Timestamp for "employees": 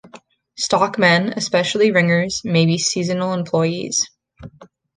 3.33-4.09